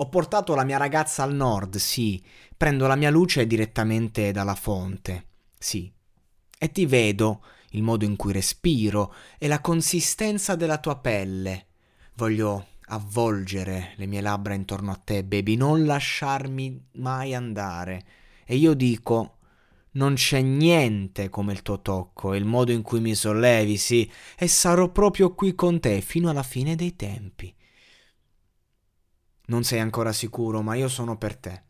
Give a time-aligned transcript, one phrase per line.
[0.00, 2.22] Ho portato la mia ragazza al nord, sì.
[2.56, 5.26] Prendo la mia luce direttamente dalla fonte,
[5.58, 5.92] sì.
[6.58, 11.66] E ti vedo, il modo in cui respiro e la consistenza della tua pelle.
[12.14, 18.04] Voglio avvolgere le mie labbra intorno a te, baby, non lasciarmi mai andare.
[18.46, 19.36] E io dico,
[19.92, 24.10] non c'è niente come il tuo tocco e il modo in cui mi sollevi, sì,
[24.38, 27.54] e sarò proprio qui con te fino alla fine dei tempi.
[29.50, 31.62] Non sei ancora sicuro, ma io sono per te.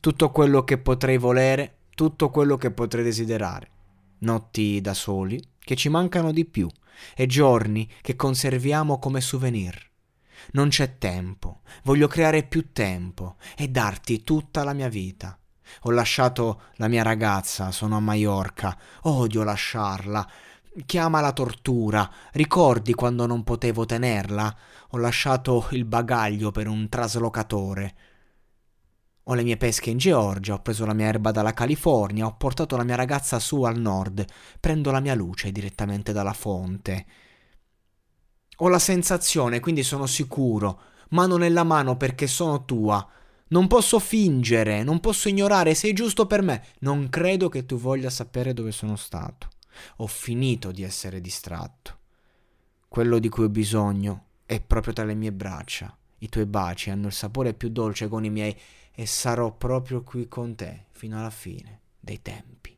[0.00, 3.70] Tutto quello che potrei volere, tutto quello che potrei desiderare.
[4.18, 6.68] Notti da soli, che ci mancano di più,
[7.14, 9.90] e giorni che conserviamo come souvenir.
[10.52, 15.38] Non c'è tempo, voglio creare più tempo e darti tutta la mia vita.
[15.82, 20.28] Ho lasciato la mia ragazza, sono a Maiorca, odio lasciarla,
[20.86, 22.10] Chiama la tortura.
[22.32, 24.56] Ricordi quando non potevo tenerla?
[24.92, 27.94] Ho lasciato il bagaglio per un traslocatore.
[29.24, 32.78] Ho le mie pesche in Georgia, ho preso la mia erba dalla California, ho portato
[32.78, 34.24] la mia ragazza su al nord,
[34.60, 37.04] prendo la mia luce direttamente dalla fonte.
[38.56, 43.06] Ho la sensazione, quindi sono sicuro, mano nella mano perché sono tua.
[43.48, 46.64] Non posso fingere, non posso ignorare, sei giusto per me.
[46.78, 49.51] Non credo che tu voglia sapere dove sono stato.
[49.96, 51.98] Ho finito di essere distratto.
[52.88, 55.96] Quello di cui ho bisogno è proprio tra le mie braccia.
[56.18, 58.56] I tuoi baci hanno il sapore più dolce con i miei
[58.94, 62.71] e sarò proprio qui con te fino alla fine dei tempi.